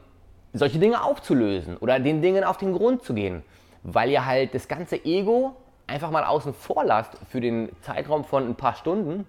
solche 0.54 0.80
Dinge 0.80 1.04
aufzulösen 1.04 1.78
oder 1.78 2.00
den 2.00 2.22
Dingen 2.22 2.44
auf 2.44 2.58
den 2.58 2.74
Grund 2.74 3.04
zu 3.04 3.14
gehen, 3.14 3.44
weil 3.84 4.10
ihr 4.10 4.26
halt 4.26 4.54
das 4.54 4.68
ganze 4.68 5.04
Ego 5.04 5.56
einfach 5.88 6.12
mal 6.12 6.24
außen 6.24 6.54
vor 6.54 6.84
lasst 6.84 7.18
für 7.30 7.40
den 7.40 7.70
Zeitraum 7.82 8.24
von 8.26 8.48
ein 8.48 8.56
paar 8.56 8.76
Stunden 8.76 9.26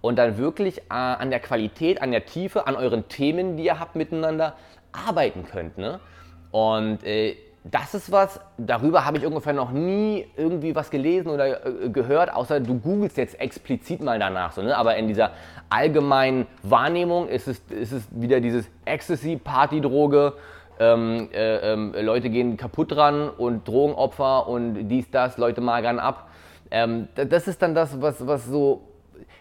und 0.00 0.16
dann 0.16 0.36
wirklich 0.36 0.78
äh, 0.78 0.94
an 0.94 1.30
der 1.30 1.40
Qualität, 1.40 2.02
an 2.02 2.10
der 2.10 2.26
Tiefe, 2.26 2.66
an 2.66 2.74
euren 2.76 3.08
Themen, 3.08 3.56
die 3.56 3.64
ihr 3.64 3.78
habt 3.78 3.96
miteinander 3.96 4.54
arbeiten 4.92 5.44
könnt. 5.44 5.78
Ne? 5.78 6.00
Und 6.50 7.04
äh, 7.04 7.36
das 7.64 7.94
ist 7.94 8.12
was, 8.12 8.40
darüber 8.58 9.06
habe 9.06 9.16
ich 9.16 9.24
ungefähr 9.24 9.54
noch 9.54 9.72
nie 9.72 10.26
irgendwie 10.36 10.74
was 10.74 10.90
gelesen 10.90 11.30
oder 11.30 11.64
äh, 11.64 11.88
gehört, 11.88 12.30
außer 12.30 12.60
du 12.60 12.78
googelst 12.78 13.16
jetzt 13.16 13.40
explizit 13.40 14.02
mal 14.02 14.18
danach. 14.18 14.52
So, 14.52 14.60
ne? 14.60 14.76
Aber 14.76 14.96
in 14.96 15.08
dieser 15.08 15.30
allgemeinen 15.70 16.46
Wahrnehmung 16.62 17.26
ist 17.26 17.48
es, 17.48 17.60
ist 17.70 17.92
es 17.92 18.06
wieder 18.10 18.40
dieses 18.40 18.68
Ecstasy, 18.84 19.40
Partydroge, 19.42 20.34
ähm, 20.78 21.30
äh, 21.32 21.72
ähm, 21.72 21.94
Leute 21.98 22.28
gehen 22.28 22.58
kaputt 22.58 22.92
dran 22.92 23.30
und 23.30 23.66
Drogenopfer 23.66 24.46
und 24.46 24.88
dies, 24.88 25.10
das, 25.10 25.38
Leute 25.38 25.62
magern 25.62 25.98
ab. 25.98 26.28
Ähm, 26.70 27.08
das 27.14 27.48
ist 27.48 27.62
dann 27.62 27.74
das, 27.74 27.98
was, 28.02 28.26
was 28.26 28.44
so 28.44 28.82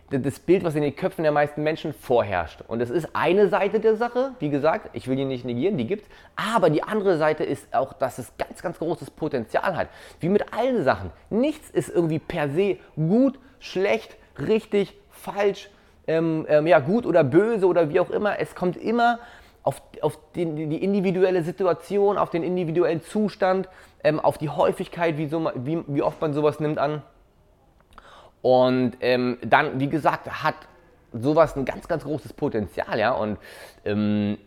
das 0.10 0.40
Bild, 0.40 0.64
was 0.64 0.76
in 0.76 0.82
den 0.82 0.96
Köpfen 0.96 1.24
der 1.24 1.32
meisten 1.32 1.64
Menschen 1.64 1.94
vorherrscht. 1.94 2.62
Und 2.68 2.80
das 2.80 2.90
ist 2.90 3.10
eine 3.14 3.50
Seite 3.50 3.80
der 3.80 3.96
Sache, 3.96 4.32
wie 4.40 4.50
gesagt, 4.50 4.90
ich 4.94 5.08
will 5.08 5.16
die 5.16 5.26
nicht 5.26 5.46
negieren, 5.46 5.78
die 5.78 5.88
gibt 5.88 6.06
Aber 6.36 6.70
die 6.70 6.84
andere 6.84 7.18
Seite 7.18 7.44
ist 7.44 7.74
auch, 7.74 7.94
dass 7.94 8.18
es 8.18 8.32
ganz, 8.38 8.62
ganz 8.62 8.80
großes 8.80 9.12
Potenzial 9.12 9.76
hat. 9.76 9.88
Wie 10.20 10.30
mit 10.30 10.54
allen 10.54 10.84
Sachen. 10.84 11.12
Nichts 11.30 11.70
ist 11.70 11.90
irgendwie 11.90 12.20
per 12.20 12.50
se 12.50 12.78
gut, 12.96 13.40
schlecht, 13.60 14.18
richtig, 14.40 14.96
falsch, 15.10 15.70
ähm, 16.08 16.46
ähm, 16.50 16.68
ja, 16.68 16.80
gut 16.80 17.06
oder 17.06 17.24
böse 17.24 17.66
oder 17.66 17.90
wie 17.90 18.00
auch 18.00 18.10
immer. 18.10 18.40
Es 18.40 18.56
kommt 18.56 18.78
immer 18.78 19.20
auf, 19.64 19.82
auf 20.02 20.20
den, 20.36 20.70
die 20.70 20.84
individuelle 20.84 21.44
Situation, 21.44 22.18
auf 22.18 22.30
den 22.30 22.44
individuellen 22.44 23.02
Zustand, 23.02 23.70
ähm, 24.04 24.20
auf 24.20 24.38
die 24.38 24.50
Häufigkeit, 24.50 25.18
wie, 25.18 25.28
so, 25.28 25.50
wie, 25.56 25.84
wie 25.88 26.02
oft 26.02 26.22
man 26.22 26.34
sowas 26.34 26.60
nimmt 26.60 26.78
an. 26.78 27.02
Und 28.44 28.98
ähm, 29.00 29.38
dann, 29.42 29.80
wie 29.80 29.88
gesagt, 29.88 30.44
hat 30.44 30.56
sowas 31.14 31.56
ein 31.56 31.64
ganz, 31.64 31.88
ganz 31.88 32.04
großes 32.04 32.34
Potenzial, 32.34 33.00
ja. 33.00 33.12
Und 33.14 33.38
ähm, 33.86 34.38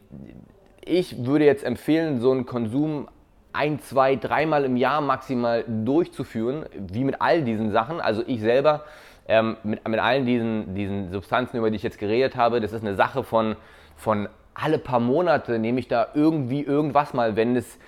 ich 0.84 1.24
würde 1.24 1.46
jetzt 1.46 1.64
empfehlen, 1.64 2.20
so 2.20 2.30
einen 2.30 2.44
Konsum 2.44 3.08
ein, 3.54 3.80
zwei, 3.80 4.16
dreimal 4.16 4.64
im 4.66 4.76
Jahr 4.76 5.00
maximal 5.00 5.64
durchzuführen, 5.66 6.66
wie 6.74 7.04
mit 7.04 7.22
all 7.22 7.42
diesen 7.42 7.72
Sachen. 7.72 8.00
Also 8.00 8.22
ich 8.26 8.42
selber 8.42 8.84
ähm, 9.28 9.56
mit, 9.62 9.88
mit 9.88 9.98
allen 9.98 10.26
diesen, 10.26 10.74
diesen 10.74 11.10
Substanzen, 11.10 11.56
über 11.56 11.70
die 11.70 11.76
ich 11.76 11.82
jetzt 11.82 11.98
geredet 11.98 12.36
habe, 12.36 12.60
das 12.60 12.74
ist 12.74 12.82
eine 12.82 12.96
Sache 12.96 13.24
von, 13.24 13.56
von 13.96 14.28
alle 14.56 14.78
paar 14.78 15.00
Monate 15.00 15.58
nehme 15.58 15.80
ich 15.80 15.88
da 15.88 16.08
irgendwie 16.14 16.62
irgendwas 16.62 17.14
mal, 17.14 17.36
wenn 17.36 17.56
es 17.56 17.78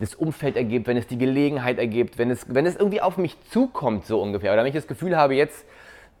das 0.00 0.14
Umfeld 0.14 0.56
ergibt, 0.56 0.86
wenn 0.86 0.96
es 0.96 1.06
die 1.06 1.18
Gelegenheit 1.18 1.78
ergibt, 1.78 2.18
wenn 2.18 2.30
es, 2.30 2.52
wenn 2.52 2.66
es 2.66 2.76
irgendwie 2.76 3.00
auf 3.00 3.16
mich 3.16 3.36
zukommt, 3.50 4.06
so 4.06 4.20
ungefähr. 4.20 4.52
Oder 4.52 4.62
wenn 4.62 4.68
ich 4.68 4.74
das 4.74 4.86
Gefühl 4.86 5.16
habe, 5.16 5.34
jetzt 5.34 5.64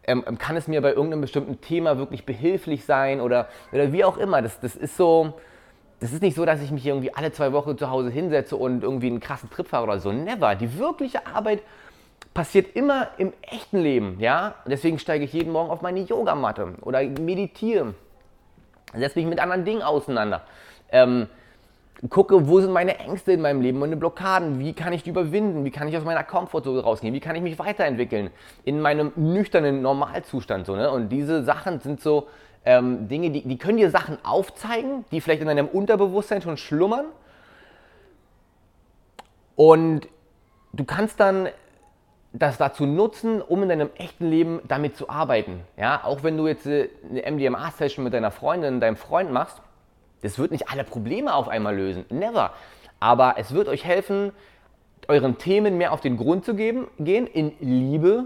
ähm, 0.06 0.22
kann 0.38 0.56
es 0.56 0.68
mir 0.68 0.80
bei 0.80 0.92
irgendeinem 0.92 1.22
bestimmten 1.22 1.60
Thema 1.60 1.98
wirklich 1.98 2.26
behilflich 2.26 2.84
sein 2.84 3.20
oder, 3.20 3.48
oder 3.72 3.92
wie 3.92 4.04
auch 4.04 4.18
immer. 4.18 4.42
Das, 4.42 4.60
das 4.60 4.76
ist 4.76 4.96
so, 4.96 5.34
das 6.00 6.12
ist 6.12 6.22
nicht 6.22 6.36
so, 6.36 6.44
dass 6.44 6.60
ich 6.60 6.70
mich 6.70 6.86
irgendwie 6.86 7.14
alle 7.14 7.32
zwei 7.32 7.52
Wochen 7.52 7.78
zu 7.78 7.90
Hause 7.90 8.10
hinsetze 8.10 8.56
und 8.56 8.82
irgendwie 8.82 9.06
einen 9.06 9.20
krassen 9.20 9.50
Trip 9.50 9.66
fahre 9.66 9.84
oder 9.84 9.98
so. 9.98 10.12
Never. 10.12 10.54
Die 10.54 10.78
wirkliche 10.78 11.26
Arbeit 11.26 11.62
passiert 12.34 12.76
immer 12.76 13.08
im 13.16 13.32
echten 13.42 13.78
Leben, 13.78 14.16
ja. 14.18 14.56
Deswegen 14.66 14.98
steige 14.98 15.24
ich 15.24 15.32
jeden 15.32 15.52
Morgen 15.52 15.70
auf 15.70 15.82
meine 15.82 16.00
Yogamatte 16.00 16.74
oder 16.82 17.02
meditiere, 17.02 17.94
setze 18.96 19.18
mich 19.18 19.26
mit 19.26 19.38
anderen 19.38 19.64
Dingen 19.64 19.82
auseinander. 19.82 20.42
Ähm, 20.90 21.28
gucke, 22.10 22.48
wo 22.48 22.60
sind 22.60 22.72
meine 22.72 22.98
Ängste 22.98 23.32
in 23.32 23.40
meinem 23.40 23.60
Leben, 23.60 23.78
meine 23.78 23.96
Blockaden, 23.96 24.58
wie 24.58 24.72
kann 24.72 24.92
ich 24.92 25.02
die 25.02 25.10
überwinden, 25.10 25.64
wie 25.64 25.70
kann 25.70 25.88
ich 25.88 25.96
aus 25.96 26.04
meiner 26.04 26.24
Komfortzone 26.24 26.80
rausgehen, 26.80 27.14
wie 27.14 27.20
kann 27.20 27.36
ich 27.36 27.42
mich 27.42 27.58
weiterentwickeln 27.58 28.30
in 28.64 28.80
meinem 28.80 29.12
nüchternen 29.16 29.82
Normalzustand. 29.82 30.66
So, 30.66 30.76
ne? 30.76 30.90
Und 30.90 31.08
diese 31.08 31.42
Sachen 31.44 31.80
sind 31.80 32.00
so 32.00 32.28
ähm, 32.64 33.08
Dinge, 33.08 33.30
die, 33.30 33.42
die 33.42 33.58
können 33.58 33.78
dir 33.78 33.90
Sachen 33.90 34.18
aufzeigen, 34.24 35.04
die 35.10 35.20
vielleicht 35.20 35.42
in 35.42 35.48
deinem 35.48 35.68
Unterbewusstsein 35.68 36.42
schon 36.42 36.56
schlummern. 36.56 37.06
Und 39.56 40.08
du 40.72 40.84
kannst 40.84 41.20
dann 41.20 41.48
das 42.34 42.58
dazu 42.58 42.84
nutzen, 42.84 43.40
um 43.40 43.62
in 43.62 43.68
deinem 43.68 43.90
echten 43.96 44.28
Leben 44.28 44.60
damit 44.66 44.96
zu 44.96 45.08
arbeiten. 45.08 45.60
Ja, 45.76 46.02
auch 46.04 46.24
wenn 46.24 46.36
du 46.36 46.48
jetzt 46.48 46.66
äh, 46.66 46.88
eine 47.08 47.30
MDMA-Session 47.30 48.02
mit 48.02 48.12
deiner 48.12 48.32
Freundin, 48.32 48.80
deinem 48.80 48.96
Freund 48.96 49.32
machst, 49.32 49.62
das 50.20 50.38
wird 50.38 50.50
nicht 50.50 50.68
alle 50.68 50.82
Probleme 50.82 51.32
auf 51.32 51.48
einmal 51.48 51.76
lösen. 51.76 52.04
Never. 52.10 52.50
Aber 52.98 53.34
es 53.38 53.54
wird 53.54 53.68
euch 53.68 53.84
helfen, 53.84 54.32
euren 55.06 55.38
Themen 55.38 55.78
mehr 55.78 55.92
auf 55.92 56.00
den 56.00 56.16
Grund 56.16 56.44
zu 56.44 56.54
geben, 56.54 56.88
gehen, 56.98 57.26
in 57.28 57.52
Liebe 57.60 58.24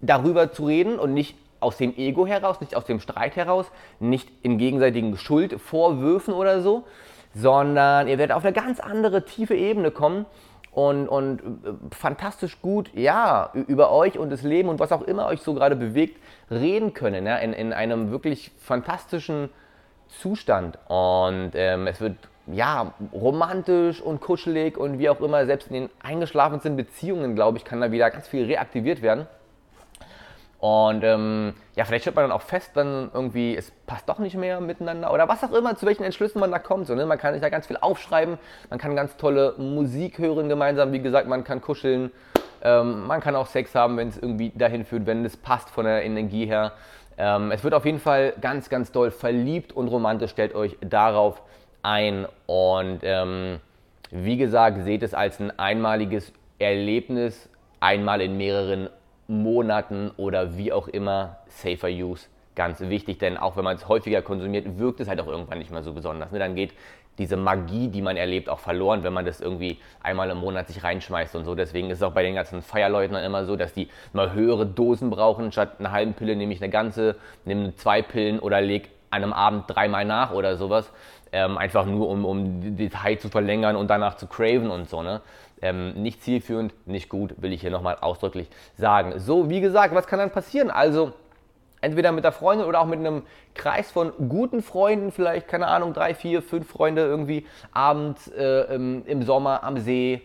darüber 0.00 0.50
zu 0.50 0.66
reden 0.66 0.98
und 0.98 1.14
nicht 1.14 1.36
aus 1.60 1.76
dem 1.76 1.96
Ego 1.96 2.26
heraus, 2.26 2.60
nicht 2.60 2.74
aus 2.74 2.84
dem 2.84 3.00
Streit 3.00 3.36
heraus, 3.36 3.70
nicht 4.00 4.28
in 4.42 4.58
gegenseitigen 4.58 5.16
Schuldvorwürfen 5.16 6.34
oder 6.34 6.62
so, 6.62 6.84
sondern 7.34 8.08
ihr 8.08 8.18
werdet 8.18 8.34
auf 8.34 8.44
eine 8.44 8.52
ganz 8.52 8.80
andere 8.80 9.24
tiefe 9.24 9.54
Ebene 9.54 9.90
kommen 9.90 10.26
und, 10.76 11.08
und 11.08 11.40
äh, 11.40 11.72
fantastisch 11.90 12.60
gut, 12.60 12.90
ja, 12.92 13.50
über 13.66 13.90
euch 13.92 14.18
und 14.18 14.28
das 14.28 14.42
Leben 14.42 14.68
und 14.68 14.78
was 14.78 14.92
auch 14.92 15.00
immer 15.00 15.26
euch 15.26 15.40
so 15.40 15.54
gerade 15.54 15.74
bewegt, 15.74 16.20
reden 16.50 16.92
können, 16.92 17.24
ja, 17.24 17.36
in, 17.38 17.54
in 17.54 17.72
einem 17.72 18.10
wirklich 18.10 18.52
fantastischen 18.58 19.48
Zustand. 20.20 20.78
Und 20.88 21.52
ähm, 21.54 21.86
es 21.86 22.02
wird 22.02 22.16
ja 22.46 22.92
romantisch 23.10 24.02
und 24.02 24.20
kuschelig 24.20 24.76
und 24.76 24.98
wie 24.98 25.08
auch 25.08 25.20
immer, 25.22 25.46
selbst 25.46 25.68
in 25.68 25.74
den 25.74 25.90
eingeschlafenen 26.02 26.76
Beziehungen, 26.76 27.34
glaube 27.34 27.56
ich, 27.56 27.64
kann 27.64 27.80
da 27.80 27.90
wieder 27.90 28.10
ganz 28.10 28.28
viel 28.28 28.44
reaktiviert 28.44 29.00
werden. 29.00 29.26
Und 30.58 31.04
ähm, 31.04 31.52
ja, 31.74 31.84
vielleicht 31.84 32.04
stellt 32.04 32.16
man 32.16 32.24
dann 32.24 32.32
auch 32.32 32.42
fest, 32.42 32.70
dann 32.74 33.10
irgendwie, 33.12 33.54
es 33.56 33.70
passt 33.86 34.08
doch 34.08 34.18
nicht 34.18 34.36
mehr 34.36 34.60
miteinander 34.60 35.12
oder 35.12 35.28
was 35.28 35.44
auch 35.44 35.52
immer, 35.52 35.76
zu 35.76 35.84
welchen 35.84 36.02
Entschlüssen 36.02 36.40
man 36.40 36.50
da 36.50 36.58
kommt. 36.58 36.86
So, 36.86 36.94
ne? 36.94 37.04
Man 37.04 37.18
kann 37.18 37.34
sich 37.34 37.42
da 37.42 37.50
ganz 37.50 37.66
viel 37.66 37.76
aufschreiben, 37.76 38.38
man 38.70 38.78
kann 38.78 38.96
ganz 38.96 39.16
tolle 39.16 39.54
Musik 39.58 40.18
hören 40.18 40.48
gemeinsam, 40.48 40.92
wie 40.92 41.00
gesagt, 41.00 41.28
man 41.28 41.44
kann 41.44 41.60
kuscheln, 41.60 42.10
ähm, 42.62 43.06
man 43.06 43.20
kann 43.20 43.36
auch 43.36 43.46
Sex 43.46 43.74
haben, 43.74 43.98
wenn 43.98 44.08
es 44.08 44.16
irgendwie 44.16 44.50
dahin 44.50 44.84
führt, 44.86 45.06
wenn 45.06 45.24
es 45.24 45.36
passt 45.36 45.68
von 45.68 45.84
der 45.84 46.04
Energie 46.04 46.46
her. 46.46 46.72
Ähm, 47.18 47.50
es 47.50 47.62
wird 47.64 47.74
auf 47.74 47.84
jeden 47.84 48.00
Fall 48.00 48.34
ganz, 48.40 48.68
ganz 48.68 48.92
doll 48.92 49.10
verliebt 49.10 49.72
und 49.72 49.88
romantisch. 49.88 50.30
Stellt 50.30 50.54
euch 50.54 50.76
darauf 50.80 51.42
ein. 51.82 52.26
Und 52.46 53.00
ähm, 53.02 53.60
wie 54.10 54.36
gesagt, 54.36 54.84
seht 54.84 55.02
es 55.02 55.14
als 55.14 55.40
ein 55.40 55.56
einmaliges 55.58 56.32
Erlebnis, 56.58 57.48
einmal 57.80 58.20
in 58.20 58.36
mehreren 58.36 58.88
Monaten 59.28 60.10
oder 60.16 60.56
wie 60.56 60.72
auch 60.72 60.88
immer. 60.88 61.38
Safer 61.48 61.88
Use, 61.88 62.26
ganz 62.54 62.80
wichtig, 62.80 63.18
denn 63.18 63.36
auch 63.36 63.56
wenn 63.56 63.64
man 63.64 63.76
es 63.76 63.88
häufiger 63.88 64.22
konsumiert, 64.22 64.78
wirkt 64.78 65.00
es 65.00 65.08
halt 65.08 65.20
auch 65.20 65.26
irgendwann 65.26 65.58
nicht 65.58 65.70
mehr 65.70 65.82
so 65.82 65.92
besonders. 65.92 66.30
Ne? 66.32 66.38
Dann 66.38 66.54
geht 66.54 66.72
diese 67.18 67.36
Magie, 67.36 67.88
die 67.88 68.02
man 68.02 68.16
erlebt, 68.16 68.48
auch 68.48 68.58
verloren, 68.58 69.02
wenn 69.02 69.12
man 69.12 69.24
das 69.24 69.40
irgendwie 69.40 69.78
einmal 70.02 70.28
im 70.30 70.38
Monat 70.38 70.68
sich 70.68 70.82
reinschmeißt 70.84 71.34
und 71.36 71.44
so. 71.44 71.54
Deswegen 71.54 71.90
ist 71.90 71.98
es 71.98 72.02
auch 72.02 72.12
bei 72.12 72.22
den 72.22 72.34
ganzen 72.34 72.62
Feierleuten 72.62 73.14
dann 73.14 73.24
immer 73.24 73.44
so, 73.44 73.56
dass 73.56 73.72
die 73.72 73.88
mal 74.12 74.32
höhere 74.32 74.66
Dosen 74.66 75.10
brauchen. 75.10 75.52
Statt 75.52 75.76
einer 75.78 75.92
halben 75.92 76.14
Pille 76.14 76.36
nehme 76.36 76.52
ich 76.52 76.62
eine 76.62 76.70
ganze, 76.70 77.16
nehme 77.44 77.74
zwei 77.76 78.02
Pillen 78.02 78.38
oder 78.38 78.60
leg 78.60 78.90
einem 79.22 79.32
Abend 79.32 79.64
dreimal 79.68 80.04
nach 80.04 80.32
oder 80.32 80.56
sowas. 80.56 80.90
Ähm, 81.32 81.58
einfach 81.58 81.86
nur, 81.86 82.08
um, 82.08 82.24
um 82.24 82.76
die 82.76 82.90
High 82.90 83.18
zu 83.18 83.28
verlängern 83.28 83.76
und 83.76 83.88
danach 83.88 84.16
zu 84.16 84.26
craven 84.26 84.70
und 84.70 84.88
so. 84.88 85.02
Ne? 85.02 85.20
Ähm, 85.60 85.94
nicht 85.94 86.22
zielführend, 86.22 86.72
nicht 86.86 87.08
gut, 87.08 87.34
will 87.38 87.52
ich 87.52 87.60
hier 87.60 87.70
nochmal 87.70 87.98
ausdrücklich 88.00 88.48
sagen. 88.76 89.18
So, 89.18 89.50
wie 89.50 89.60
gesagt, 89.60 89.94
was 89.94 90.06
kann 90.06 90.18
dann 90.18 90.30
passieren? 90.30 90.70
Also, 90.70 91.12
entweder 91.80 92.12
mit 92.12 92.24
der 92.24 92.32
Freundin 92.32 92.66
oder 92.66 92.80
auch 92.80 92.86
mit 92.86 92.98
einem 92.98 93.22
Kreis 93.54 93.90
von 93.90 94.12
guten 94.28 94.62
Freunden, 94.62 95.12
vielleicht, 95.12 95.48
keine 95.48 95.68
Ahnung, 95.68 95.92
drei, 95.92 96.14
vier, 96.14 96.42
fünf 96.42 96.68
Freunde 96.68 97.02
irgendwie 97.02 97.46
abends 97.72 98.28
äh, 98.28 98.74
im, 98.74 99.22
Sommer 99.22 99.62
am 99.64 99.78
See, 99.78 100.22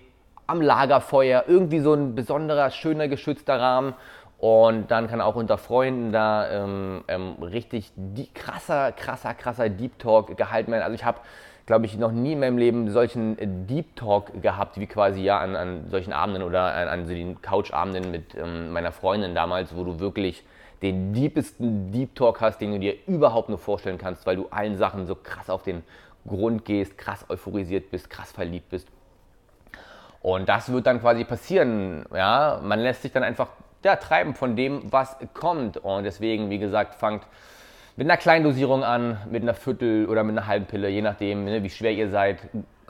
am 0.48 0.62
Lagerfeuer, 0.62 1.46
irgendwie 1.48 1.80
so 1.80 1.94
ein 1.94 2.16
besonderer, 2.16 2.72
schöner, 2.72 3.08
geschützter 3.08 3.60
Rahmen. 3.60 3.94
Und 4.42 4.90
dann 4.90 5.08
kann 5.08 5.22
auch 5.22 5.36
unter 5.36 5.60
Freunden 5.60 6.12
da 6.12 6.50
ähm, 6.50 7.04
ähm, 7.08 7.36
richtig 7.44 7.92
die, 7.96 8.26
krasser, 8.34 8.92
krasser, 8.92 9.36
krasser 9.36 9.70
Deep 9.70 10.00
Talk 10.00 10.36
gehalten 10.36 10.72
werden. 10.72 10.82
Also 10.82 10.96
ich 10.96 11.06
habe, 11.06 11.20
glaube 11.68 11.86
ich, 11.86 11.96
noch 11.96 12.12
nie 12.12 12.34
in 12.34 12.40
meinem 12.40 12.58
Leben 12.58 12.90
solchen 12.90 13.38
Deep 13.68 13.96
Talk 13.96 14.42
gehabt, 14.42 14.80
wie 14.80 14.88
quasi 14.88 15.22
ja 15.22 15.38
an, 15.38 15.56
an 15.56 15.90
solchen 15.92 16.12
Abenden 16.12 16.42
oder 16.42 16.74
an, 16.74 16.88
an 16.88 17.06
so 17.06 17.14
den 17.14 17.40
Couchabenden 17.44 18.10
mit 18.10 18.34
ähm, 18.34 18.72
meiner 18.72 18.92
Freundin 18.92 19.36
damals, 19.36 19.76
wo 19.76 19.84
du 19.84 20.00
wirklich 20.00 20.44
den 20.82 21.14
deepesten 21.14 21.92
Deep 21.92 22.16
Talk 22.16 22.42
hast, 22.42 22.58
den 22.62 22.72
du 22.72 22.80
dir 22.80 22.96
überhaupt 23.06 23.50
nur 23.50 23.60
vorstellen 23.60 24.00
kannst, 24.00 24.26
weil 24.26 24.38
du 24.38 24.48
allen 24.50 24.76
Sachen 24.76 25.06
so 25.06 25.14
krass 25.14 25.52
auf 25.52 25.62
den 25.62 25.84
Grund 26.28 26.66
gehst, 26.66 26.98
krass 26.98 27.28
euphorisiert 27.30 27.92
bist, 27.92 28.10
krass 28.10 28.32
verliebt 28.32 28.72
bist. 28.72 28.88
Und 30.24 30.50
das 30.50 30.72
wird 30.72 30.88
dann 30.88 31.00
quasi 31.00 31.26
passieren. 31.26 32.06
Ja? 32.12 32.60
Man 32.64 32.80
lässt 32.80 33.04
sich 33.04 33.12
dann 33.12 33.22
einfach 33.22 33.50
ja, 33.84 33.96
treiben 33.96 34.36
von 34.36 34.56
dem, 34.56 34.92
was 34.92 35.18
kommt. 35.34 35.78
Und 35.78 36.04
deswegen, 36.04 36.50
wie 36.50 36.60
gesagt, 36.60 36.96
fangt 36.96 37.24
mit 37.96 38.08
einer 38.08 38.18
kleinen 38.18 38.44
Dosierung 38.44 38.84
an, 38.84 39.18
mit 39.30 39.44
einer 39.44 39.54
Viertel 39.54 40.08
oder 40.08 40.24
mit 40.24 40.38
einer 40.38 40.48
halben 40.48 40.66
Pille, 40.66 40.90
je 40.90 41.02
nachdem, 41.02 41.46
ne, 41.46 41.64
wie 41.64 41.70
schwer 41.70 41.92
ihr 41.92 42.10
seid. 42.10 42.40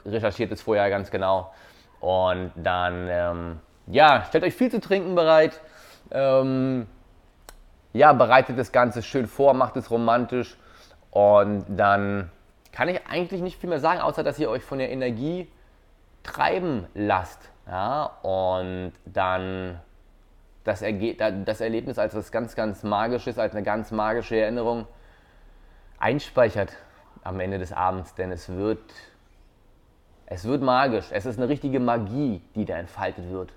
Recherchiert 0.04 0.52
es 0.52 0.62
vorher 0.62 0.88
ganz 0.90 1.10
genau. 1.10 1.52
Und 2.00 2.52
dann, 2.56 3.08
ähm, 3.08 3.60
ja, 3.86 4.24
stellt 4.28 4.44
euch 4.44 4.54
viel 4.54 4.70
zu 4.70 4.80
trinken 4.80 5.14
bereit. 5.14 5.60
Ähm, 6.10 6.86
ja, 7.92 8.12
bereitet 8.12 8.58
das 8.58 8.72
Ganze 8.72 9.02
schön 9.02 9.26
vor, 9.26 9.54
macht 9.54 9.76
es 9.76 9.90
romantisch 9.90 10.56
und 11.10 11.64
dann 11.68 12.30
kann 12.72 12.88
ich 12.88 13.06
eigentlich 13.06 13.42
nicht 13.42 13.60
viel 13.60 13.68
mehr 13.68 13.80
sagen, 13.80 14.00
außer 14.00 14.22
dass 14.22 14.38
ihr 14.38 14.48
euch 14.48 14.62
von 14.62 14.78
der 14.78 14.90
Energie 14.90 15.46
treiben 16.22 16.86
lasst. 16.94 17.50
Ja, 17.66 18.04
und 18.22 18.92
dann 19.04 19.78
das, 20.64 20.82
Erge 20.82 21.14
das 21.44 21.60
Erlebnis 21.60 21.98
als 21.98 22.14
was 22.14 22.32
ganz, 22.32 22.54
ganz 22.54 22.82
Magisches, 22.82 23.38
als 23.38 23.54
eine 23.54 23.62
ganz 23.62 23.90
magische 23.90 24.36
Erinnerung 24.36 24.86
einspeichert 25.98 26.76
am 27.22 27.40
Ende 27.40 27.58
des 27.58 27.72
Abends, 27.72 28.14
denn 28.14 28.32
es 28.32 28.48
wird, 28.48 28.92
es 30.26 30.44
wird 30.44 30.62
magisch. 30.62 31.06
Es 31.10 31.26
ist 31.26 31.38
eine 31.38 31.48
richtige 31.48 31.78
Magie, 31.80 32.42
die 32.54 32.64
da 32.64 32.76
entfaltet 32.76 33.30
wird. 33.30 33.52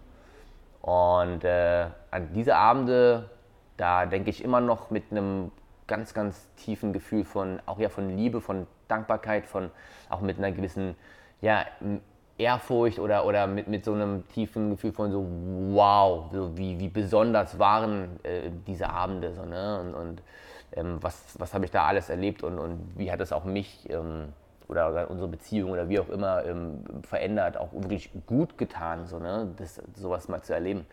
Und 0.81 1.43
äh, 1.43 1.87
an 2.11 2.31
diese 2.33 2.55
Abende 2.55 3.29
da 3.77 4.05
denke 4.05 4.29
ich 4.29 4.43
immer 4.43 4.61
noch 4.61 4.89
mit 4.89 5.11
einem 5.11 5.51
ganz, 5.87 6.13
ganz 6.13 6.47
tiefen 6.55 6.93
Gefühl 6.93 7.25
von, 7.25 7.59
auch 7.65 7.79
ja 7.79 7.89
von 7.89 8.15
Liebe, 8.15 8.41
von 8.41 8.67
Dankbarkeit, 8.87 9.45
von 9.45 9.71
auch 10.09 10.21
mit 10.21 10.37
einer 10.37 10.51
gewissen, 10.51 10.95
ja, 11.41 11.65
Ehrfurcht 12.37 12.99
oder, 12.99 13.25
oder 13.25 13.47
mit, 13.47 13.67
mit 13.67 13.85
so 13.85 13.93
einem 13.93 14.27
tiefen 14.29 14.71
Gefühl 14.71 14.91
von 14.91 15.11
so, 15.11 15.25
wow, 15.71 16.25
so 16.33 16.57
wie, 16.57 16.79
wie 16.79 16.89
besonders 16.89 17.57
waren 17.59 18.19
äh, 18.23 18.51
diese 18.67 18.89
Abende 18.89 19.33
so, 19.33 19.45
ne? 19.45 19.79
und, 19.79 19.93
und 19.93 20.21
ähm, 20.73 20.97
was, 21.01 21.35
was 21.39 21.53
habe 21.53 21.65
ich 21.65 21.71
da 21.71 21.85
alles 21.85 22.09
erlebt 22.09 22.43
und, 22.43 22.59
und 22.59 22.79
wie 22.97 23.11
hat 23.11 23.21
es 23.21 23.31
auch 23.31 23.45
mich 23.45 23.89
ähm, 23.89 24.33
oder, 24.67 24.89
oder, 24.91 25.09
unsere 25.09 25.29
Beziehung 25.29 25.71
oder 25.71 25.87
wie 25.87 25.99
auch 25.99 26.09
immer 26.09 26.43
ähm, 26.43 26.83
verändert, 27.03 27.55
auch 27.55 27.71
wirklich 27.71 28.09
gut 28.25 28.57
getan, 28.57 29.05
so, 29.05 29.19
ne? 29.19 29.47
das, 29.57 29.81
sowas 29.95 30.27
mal 30.27 30.41
zu 30.41 30.53
erleben. 30.53 30.85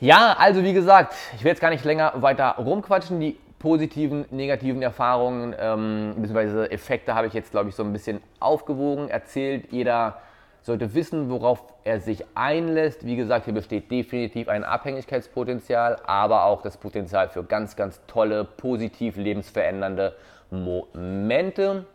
Ja, 0.00 0.34
also 0.36 0.64
wie 0.64 0.72
gesagt, 0.72 1.14
ich 1.36 1.44
will 1.44 1.50
jetzt 1.50 1.60
gar 1.60 1.70
nicht 1.70 1.84
länger 1.84 2.12
weiter 2.16 2.56
rumquatschen. 2.58 3.20
Die 3.20 3.38
positiven, 3.62 4.26
negativen 4.30 4.82
Erfahrungen 4.82 5.54
ähm, 5.58 6.14
bzw. 6.16 6.66
Effekte 6.66 7.14
habe 7.14 7.28
ich 7.28 7.32
jetzt, 7.32 7.52
glaube 7.52 7.68
ich, 7.68 7.76
so 7.76 7.84
ein 7.84 7.92
bisschen 7.92 8.20
aufgewogen, 8.40 9.08
erzählt. 9.08 9.70
Jeder 9.70 10.18
sollte 10.62 10.94
wissen, 10.94 11.30
worauf 11.30 11.62
er 11.84 12.00
sich 12.00 12.24
einlässt. 12.34 13.06
Wie 13.06 13.14
gesagt, 13.14 13.44
hier 13.44 13.54
besteht 13.54 13.88
definitiv 13.90 14.48
ein 14.48 14.64
Abhängigkeitspotenzial, 14.64 15.98
aber 16.04 16.44
auch 16.44 16.62
das 16.62 16.76
Potenzial 16.76 17.28
für 17.28 17.44
ganz, 17.44 17.76
ganz 17.76 18.00
tolle, 18.08 18.44
positiv 18.44 19.16
lebensverändernde 19.16 20.16
Momente. 20.50 21.86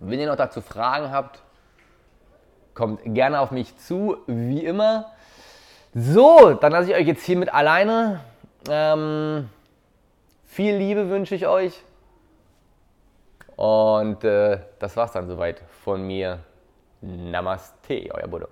Wenn 0.00 0.18
ihr 0.18 0.26
noch 0.26 0.36
dazu 0.36 0.60
Fragen 0.60 1.12
habt, 1.12 1.40
kommt 2.74 3.00
gerne 3.04 3.40
auf 3.40 3.52
mich 3.52 3.76
zu, 3.78 4.16
wie 4.26 4.64
immer. 4.64 5.06
So, 5.94 6.54
dann 6.54 6.72
lasse 6.72 6.90
ich 6.90 6.96
euch 6.96 7.06
jetzt 7.06 7.24
hiermit 7.24 7.54
alleine. 7.54 8.20
Ähm, 8.68 9.48
viel 10.48 10.76
Liebe 10.76 11.08
wünsche 11.08 11.36
ich 11.36 11.46
euch. 11.46 11.84
Und 13.54 14.24
äh, 14.24 14.58
das 14.80 14.96
war's 14.96 15.12
dann 15.12 15.28
soweit 15.28 15.62
von 15.84 16.04
mir. 16.04 16.40
Namaste, 17.00 18.08
euer 18.12 18.26
Buddha. 18.26 18.48